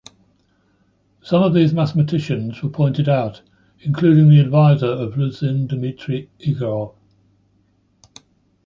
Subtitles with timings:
[1.21, 3.43] Some of these mathematicians were pointed out,
[3.81, 6.95] including the advisor of Luzin, Dmitri Egorov.